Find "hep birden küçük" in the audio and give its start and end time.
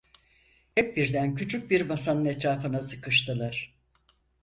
0.75-1.71